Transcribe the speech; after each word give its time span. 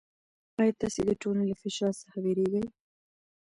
آیا 0.61 0.73
تاسې 0.81 1.01
د 1.05 1.11
ټولنې 1.21 1.45
له 1.51 1.55
فشار 1.61 1.93
څخه 2.01 2.17
وېرېږئ؟ 2.23 2.65